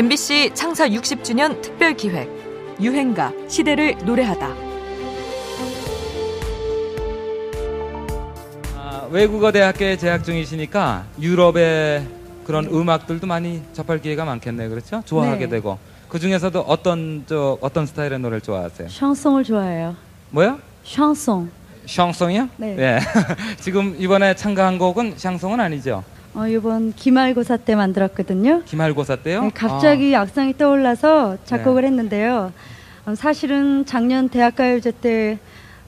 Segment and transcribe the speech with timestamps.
[0.00, 2.26] MBC 창사 60주년 특별 기획
[2.80, 4.48] 유행가 시대를 노래하다.
[8.78, 12.06] 아, 외국어 대학교에 재학 중이시니까 유럽의
[12.46, 14.70] 그런 음악들도 많이 접할 기회가 많겠네요.
[14.70, 15.02] 그렇죠?
[15.04, 15.50] 좋아하게 네.
[15.50, 18.88] 되고 그 중에서도 어떤 저 어떤 스타일의 노래를 좋아하세요?
[18.88, 19.96] 샹송을 좋아해요.
[20.30, 20.58] 뭐요?
[20.82, 21.50] 샹송.
[21.84, 22.48] 샹송이요?
[22.56, 22.76] 네.
[22.78, 23.00] 예.
[23.60, 26.02] 지금 이번에 참가한 곡은 샹송은 아니죠?
[26.34, 28.62] 어, 이번 기말고사 때 만들었거든요.
[28.64, 29.42] 기말고사 때요?
[29.44, 32.52] 네, 갑자기 악상이 떠올라서 작곡을 했는데요.
[33.06, 35.38] 어, 사실은 작년 대학가요제 때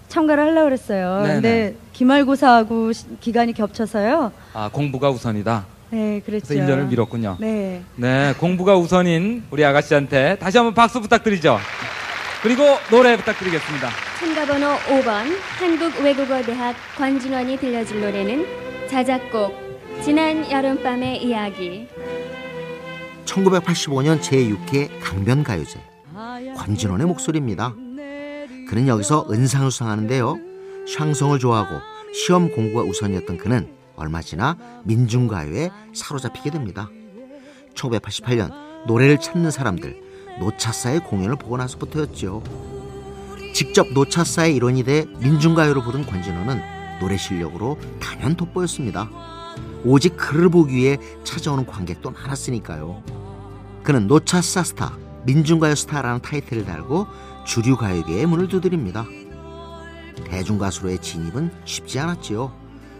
[0.08, 1.22] 참가를 하려고 그랬어요.
[1.22, 1.34] 네네.
[1.34, 4.32] 근데 기말고사하고 시- 기간이 겹쳐서요.
[4.52, 5.64] 아, 아, 공부가 우선이다.
[5.90, 6.48] 네, 그랬죠.
[6.48, 7.36] 그래서 1년을 미뤘군요.
[7.38, 7.82] 네.
[7.96, 11.58] 네, 공부가 우선인 우리 아가씨한테 다시 한번 박수 부탁드리죠.
[12.42, 13.88] 그리고 노래 부탁드리겠습니다.
[14.18, 15.24] 참가번호 5번
[15.58, 18.44] 한국외국어대학 권진원이 들려줄 노래는
[18.90, 19.61] 자작곡
[20.00, 21.86] 지난 여름밤의 이야기
[23.24, 25.80] 1985년 제6회 강변가요제
[26.56, 27.74] 권진원의 목소리입니다.
[28.68, 30.38] 그는 여기서 은상을 수상하는데요.
[30.88, 31.76] 샹송을 좋아하고
[32.12, 36.90] 시험 공부가 우선이었던 그는 얼마 지나 민중가요에 사로잡히게 됩니다.
[37.74, 40.00] 1988년 노래를 찾는 사람들
[40.40, 42.42] 노차사의 공연을 보고 나서부터였죠.
[43.54, 46.60] 직접 노찾사의 일원이 돼 민중가요를 부른 권진원은
[47.00, 49.08] 노래 실력으로 단연 돋보였습니다.
[49.84, 53.02] 오직 그를 보기 위해 찾아오는 관객도 많았으니까요.
[53.82, 57.06] 그는 노찾사 스타, 민중가요 스타라는 타이틀을 달고
[57.44, 59.06] 주류 가요계의 문을 두드립니다.
[60.24, 62.52] 대중가수로의 진입은 쉽지 않았지요.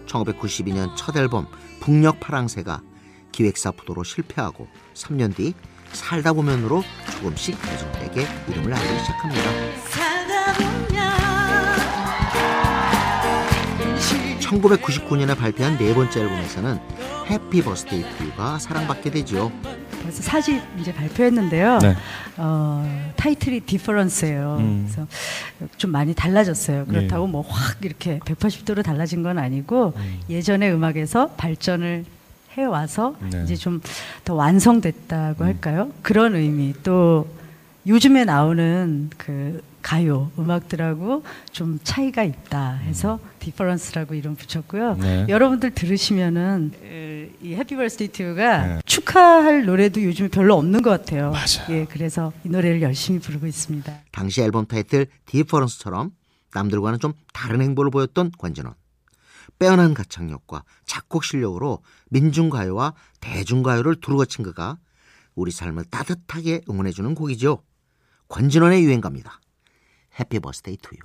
[0.06, 1.47] 1992년 첫 앨범
[1.80, 2.83] 북녘 파랑새가
[3.30, 5.55] 기획사 부도로 실패하고 3년 뒤
[5.92, 10.02] 살다 보면으로 조금씩 대중에게 이름을 알리기 시작합니다.
[14.53, 16.78] 1999년에 발표한 네 번째 앨범에서는
[17.31, 19.50] Happy Birthday to You가 사랑받게 되죠.
[20.00, 21.78] 그래서 사실 이제 발표했는데요.
[21.78, 21.97] 네.
[22.36, 24.57] 어, 타이틀이 Difference예요.
[24.58, 24.89] 음.
[24.90, 25.07] 그래서
[25.77, 26.86] 좀 많이 달라졌어요.
[26.86, 29.95] 그렇다고 뭐 확 이렇게 180도로 달라진 건 아니고
[30.29, 32.05] 예전의 음악에서 발전을
[32.58, 33.42] 해 와서 네.
[33.45, 33.80] 이제 좀
[34.24, 35.90] 더 완성됐다고 할까요?
[36.02, 37.27] 그런 의미 또
[37.86, 44.97] 요즘에 나오는 그 가요 음악들하고 좀 차이가 있다 해서 Difference라고 이름 붙였고요.
[44.97, 45.27] 네.
[45.29, 51.33] 여러분들 들으시면은 에, 이 Happy Birthday to You가 축하할 노래도 요즘에 별로 없는 것 같아요.
[51.70, 53.93] 예, 그래서 이 노래를 열심히 부르고 있습니다.
[54.13, 56.13] 당시 앨범 타이틀 Difference처럼
[56.55, 58.75] 남들과는 좀 다른 행보를 보였던 권진원.
[59.59, 64.79] 빼어난 가창력과 작곡 실력으로 민중가요와 대중가요를 두루거친 그가
[65.35, 67.63] 우리 삶을 따뜻하게 응원해주는 곡이죠.
[68.29, 69.41] 권진원의 유행가입니다.
[70.18, 70.98] 해피 버스데이 투유.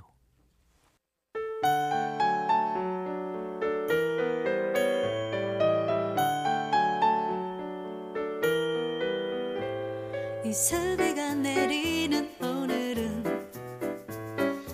[10.44, 13.24] 이슬비가 내리는 오늘은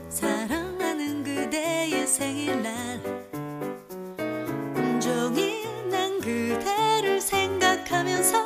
[0.09, 3.00] 사랑하는 그대의 생일날
[4.77, 8.44] 온종일 난 그대를 생각하면서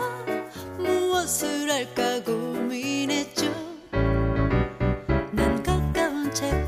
[0.78, 2.08] 무엇을 할까
[6.28, 6.68] 가